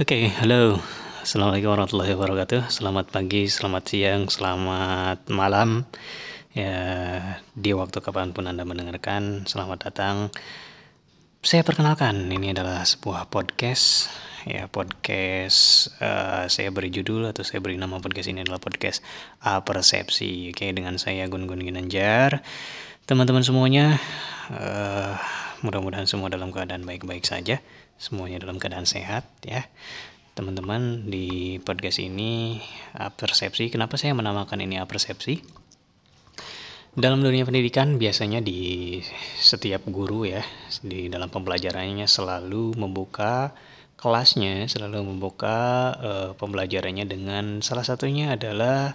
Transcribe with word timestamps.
Oke, 0.00 0.32
halo. 0.40 0.80
Assalamualaikum 1.20 1.68
warahmatullahi 1.68 2.16
wabarakatuh. 2.16 2.72
Selamat 2.72 3.12
pagi, 3.12 3.44
selamat 3.44 3.84
siang, 3.84 4.24
selamat 4.24 5.28
malam. 5.28 5.84
Ya, 6.56 6.80
di 7.52 7.76
waktu 7.76 8.00
kapan 8.00 8.32
pun 8.32 8.48
Anda 8.48 8.64
mendengarkan, 8.64 9.44
selamat 9.44 9.92
datang. 9.92 10.32
Saya 11.44 11.60
perkenalkan, 11.60 12.24
ini 12.32 12.56
adalah 12.56 12.88
sebuah 12.88 13.28
podcast. 13.28 14.08
Ya, 14.48 14.64
podcast 14.64 15.92
uh, 16.00 16.48
saya 16.48 16.72
beri 16.72 16.88
judul 16.88 17.28
atau 17.28 17.44
saya 17.44 17.60
beri 17.60 17.76
nama 17.76 18.00
podcast 18.00 18.32
ini 18.32 18.48
adalah 18.48 18.64
podcast 18.64 19.04
A 19.44 19.60
Persepsi. 19.60 20.56
Oke, 20.56 20.72
dengan 20.72 20.96
saya 20.96 21.28
Gun 21.28 21.44
Gun 21.44 21.60
Ginanjar. 21.60 22.40
Teman-teman 23.04 23.44
semuanya, 23.44 24.00
uh, 24.56 25.20
mudah-mudahan 25.62 26.10
semua 26.10 26.28
dalam 26.28 26.50
keadaan 26.50 26.82
baik-baik 26.82 27.24
saja. 27.24 27.62
Semuanya 27.96 28.42
dalam 28.42 28.58
keadaan 28.58 28.84
sehat 28.84 29.26
ya. 29.46 29.64
Teman-teman 30.34 31.06
di 31.08 31.58
podcast 31.62 32.02
ini 32.02 32.60
persepsi 33.16 33.68
kenapa 33.70 33.96
saya 34.00 34.16
menamakan 34.16 34.64
ini 34.64 34.80
persepsi 34.84 35.62
dalam 36.92 37.24
dunia 37.24 37.48
pendidikan 37.48 37.96
biasanya 37.96 38.44
di 38.44 39.00
setiap 39.40 39.88
guru 39.88 40.28
ya 40.28 40.44
di 40.84 41.08
dalam 41.08 41.32
pembelajarannya 41.32 42.04
selalu 42.04 42.76
membuka 42.76 43.56
kelasnya 43.96 44.68
selalu 44.68 45.00
membuka 45.00 45.56
uh, 45.96 46.30
pembelajarannya 46.36 47.08
dengan 47.08 47.44
salah 47.64 47.86
satunya 47.86 48.36
adalah 48.36 48.92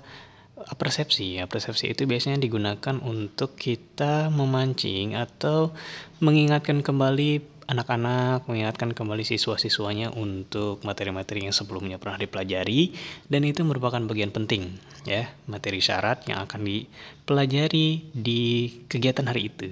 persepsi 0.78 1.38
ya. 1.42 1.46
Persepsi 1.46 1.94
itu 1.94 2.10
biasanya 2.10 2.42
digunakan 2.42 2.98
untuk 3.04 3.54
kita 3.58 4.34
memancing 4.34 5.14
atau 5.14 5.72
mengingatkan 6.20 6.82
kembali 6.82 7.57
anak-anak 7.68 8.48
mengingatkan 8.48 8.96
kembali 8.96 9.28
siswa-siswanya 9.28 10.16
untuk 10.16 10.80
materi-materi 10.88 11.52
yang 11.52 11.56
sebelumnya 11.56 12.00
pernah 12.00 12.16
dipelajari 12.16 12.96
dan 13.28 13.44
itu 13.44 13.68
merupakan 13.68 14.00
bagian 14.08 14.32
penting 14.32 14.80
ya 15.04 15.28
materi 15.52 15.84
syarat 15.84 16.24
yang 16.32 16.48
akan 16.48 16.64
dipelajari 16.64 18.08
di 18.16 18.72
kegiatan 18.88 19.28
hari 19.28 19.52
itu 19.52 19.68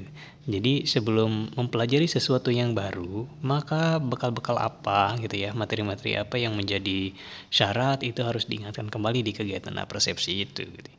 jadi 0.45 0.83
sebelum 0.85 1.55
mempelajari 1.55 2.05
sesuatu 2.05 2.51
yang 2.51 2.75
baru 2.75 3.31
maka 3.39 3.97
bekal-bekal 4.03 4.59
apa 4.59 5.15
gitu 5.23 5.39
ya 5.39 5.55
materi-materi 5.55 6.19
apa 6.19 6.35
yang 6.35 6.51
menjadi 6.53 7.15
syarat 7.47 8.03
itu 8.03 8.21
harus 8.27 8.43
diingatkan 8.45 8.91
kembali 8.91 9.23
di 9.23 9.31
kegiatan 9.31 9.73
persepsi 9.87 10.43
itu 10.43 10.67
gitu. 10.67 10.91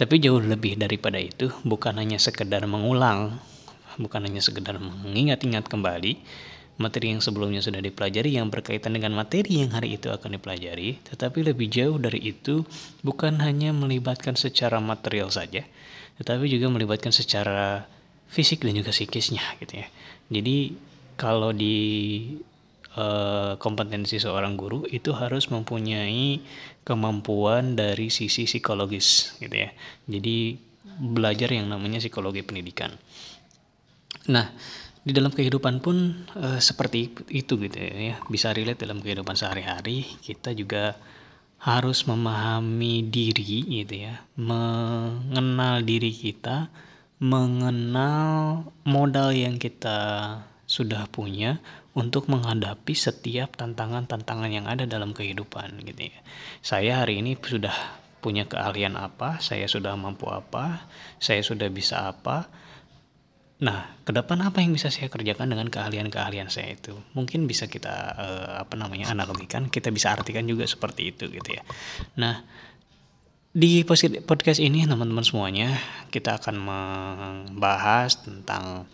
tapi 0.00 0.16
jauh 0.16 0.40
lebih 0.40 0.80
daripada 0.80 1.20
itu 1.20 1.52
bukan 1.68 2.00
hanya 2.00 2.16
sekedar 2.16 2.64
mengulang 2.64 3.36
bukan 4.00 4.24
hanya 4.24 4.40
sekedar 4.40 4.80
mengingat-ingat 4.80 5.68
kembali 5.68 6.16
materi 6.80 7.12
yang 7.12 7.20
sebelumnya 7.20 7.60
sudah 7.60 7.84
dipelajari 7.84 8.40
yang 8.40 8.48
berkaitan 8.48 8.96
dengan 8.96 9.12
materi 9.12 9.60
yang 9.60 9.76
hari 9.76 10.00
itu 10.00 10.08
akan 10.08 10.40
dipelajari, 10.40 10.96
tetapi 11.04 11.44
lebih 11.44 11.68
jauh 11.68 12.00
dari 12.00 12.32
itu 12.32 12.64
bukan 13.04 13.36
hanya 13.44 13.76
melibatkan 13.76 14.32
secara 14.32 14.80
material 14.80 15.28
saja, 15.28 15.60
tetapi 16.16 16.48
juga 16.48 16.72
melibatkan 16.72 17.12
secara 17.12 17.84
fisik 18.32 18.64
dan 18.64 18.80
juga 18.80 18.96
psikisnya 18.96 19.44
gitu 19.60 19.84
ya. 19.84 19.86
Jadi 20.32 20.72
kalau 21.20 21.52
di 21.52 21.76
uh, 22.96 23.60
kompetensi 23.60 24.16
seorang 24.16 24.56
guru 24.56 24.88
itu 24.88 25.12
harus 25.12 25.52
mempunyai 25.52 26.40
kemampuan 26.88 27.76
dari 27.76 28.08
sisi 28.08 28.48
psikologis 28.48 29.36
gitu 29.36 29.52
ya. 29.52 29.70
Jadi 30.08 30.56
belajar 30.96 31.52
yang 31.52 31.68
namanya 31.68 32.00
psikologi 32.00 32.40
pendidikan. 32.40 32.96
Nah, 34.28 34.52
di 35.00 35.16
dalam 35.16 35.32
kehidupan 35.32 35.80
pun 35.80 36.28
uh, 36.36 36.60
seperti 36.60 37.08
itu 37.32 37.56
gitu 37.56 37.76
ya. 37.80 38.20
Bisa 38.28 38.52
relate 38.52 38.84
dalam 38.84 39.00
kehidupan 39.00 39.32
sehari-hari. 39.32 40.04
Kita 40.20 40.52
juga 40.52 41.00
harus 41.60 42.04
memahami 42.04 43.08
diri 43.08 43.80
gitu 43.80 43.94
ya. 43.96 44.20
Mengenal 44.36 45.80
diri 45.84 46.12
kita, 46.12 46.68
mengenal 47.20 48.64
modal 48.84 49.32
yang 49.32 49.56
kita 49.56 50.40
sudah 50.68 51.08
punya 51.08 51.60
untuk 51.92 52.30
menghadapi 52.30 52.94
setiap 52.94 53.58
tantangan-tantangan 53.58 54.50
yang 54.52 54.70
ada 54.70 54.86
dalam 54.86 55.10
kehidupan 55.10 55.82
gitu 55.84 56.12
ya. 56.12 56.18
Saya 56.62 56.92
hari 57.02 57.18
ini 57.20 57.34
sudah 57.34 57.74
punya 58.20 58.46
keahlian 58.46 58.94
apa, 58.94 59.40
saya 59.42 59.66
sudah 59.66 59.96
mampu 59.96 60.28
apa, 60.30 60.86
saya 61.18 61.42
sudah 61.42 61.66
bisa 61.72 62.14
apa, 62.14 62.46
Nah, 63.60 63.92
ke 64.08 64.10
depan 64.16 64.40
apa 64.40 64.64
yang 64.64 64.72
bisa 64.72 64.88
saya 64.88 65.12
kerjakan 65.12 65.52
dengan 65.52 65.68
keahlian-keahlian 65.68 66.48
saya 66.48 66.72
itu? 66.72 66.96
Mungkin 67.12 67.44
bisa 67.44 67.68
kita 67.68 67.92
uh, 68.16 68.52
apa 68.64 68.72
namanya 68.80 69.12
analogikan, 69.12 69.68
kita 69.68 69.92
bisa 69.92 70.16
artikan 70.16 70.48
juga 70.48 70.64
seperti 70.64 71.12
itu 71.12 71.28
gitu 71.28 71.60
ya. 71.60 71.62
Nah, 72.16 72.40
di 73.52 73.84
podcast 74.24 74.64
ini 74.64 74.88
teman-teman 74.88 75.26
semuanya 75.26 75.76
kita 76.08 76.40
akan 76.40 76.56
membahas 76.56 78.24
tentang 78.24 78.88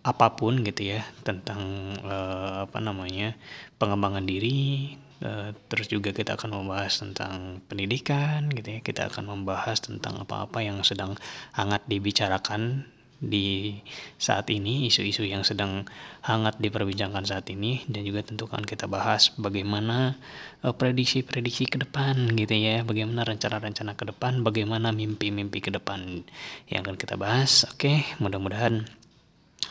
apa 0.00 0.32
pun 0.32 0.64
gitu 0.64 0.96
ya, 0.96 1.04
tentang 1.20 1.60
uh, 2.08 2.64
apa 2.64 2.80
namanya 2.80 3.36
pengembangan 3.76 4.24
diri, 4.24 4.96
uh, 5.20 5.52
terus 5.68 5.92
juga 5.92 6.16
kita 6.16 6.40
akan 6.40 6.56
membahas 6.56 7.04
tentang 7.04 7.60
pendidikan 7.68 8.48
gitu 8.48 8.68
ya, 8.68 8.80
kita 8.80 9.12
akan 9.12 9.28
membahas 9.28 9.76
tentang 9.84 10.24
apa-apa 10.24 10.64
yang 10.64 10.80
sedang 10.84 11.20
hangat 11.52 11.84
dibicarakan 11.84 12.88
di 13.26 13.80
saat 14.20 14.48
ini, 14.52 14.88
isu-isu 14.88 15.24
yang 15.24 15.42
sedang 15.42 15.88
hangat 16.24 16.56
diperbincangkan 16.60 17.24
saat 17.24 17.48
ini 17.52 17.84
dan 17.88 18.04
juga 18.04 18.24
tentu 18.24 18.48
akan 18.48 18.64
kita 18.64 18.88
bahas 18.88 19.32
bagaimana 19.36 20.16
uh, 20.64 20.72
prediksi-prediksi 20.72 21.68
ke 21.68 21.80
depan 21.80 22.32
gitu 22.36 22.54
ya, 22.56 22.84
bagaimana 22.84 23.24
rencana-rencana 23.24 23.96
ke 23.96 24.04
depan, 24.12 24.44
bagaimana 24.44 24.92
mimpi-mimpi 24.92 25.60
ke 25.64 25.70
depan 25.72 26.24
yang 26.68 26.80
akan 26.84 26.96
kita 26.96 27.16
bahas. 27.16 27.64
Oke, 27.68 28.04
mudah-mudahan 28.20 28.88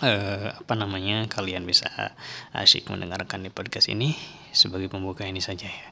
uh, 0.02 0.48
apa 0.58 0.74
namanya 0.74 1.30
kalian 1.30 1.64
bisa 1.64 1.88
asyik 2.52 2.90
mendengarkan 2.90 3.46
di 3.46 3.50
podcast 3.54 3.88
ini 3.88 4.18
sebagai 4.54 4.90
pembuka 4.90 5.26
ini 5.26 5.40
saja 5.40 5.70
ya. 5.70 5.88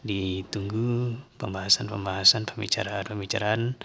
Ditunggu 0.00 1.20
pembahasan-pembahasan 1.36 2.48
pembicaraan-pembicaraan 2.48 3.76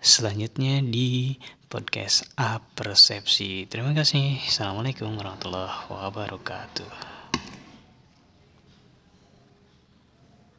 selanjutnya 0.00 0.80
di 0.80 1.36
podcast 1.68 2.26
A 2.40 2.58
Persepsi. 2.58 3.68
Terima 3.68 3.92
kasih. 3.92 4.40
Assalamualaikum 4.48 5.14
warahmatullahi 5.14 5.86
wabarakatuh. 5.92 7.09